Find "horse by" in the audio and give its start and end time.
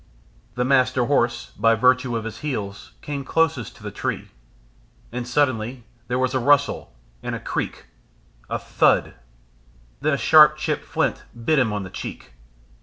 1.05-1.75